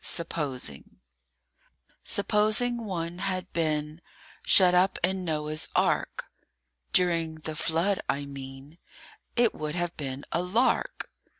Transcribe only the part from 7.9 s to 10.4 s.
I mean) It would have been